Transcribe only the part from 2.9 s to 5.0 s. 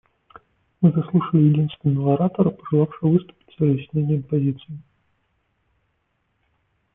выступить с разъяснением позиции.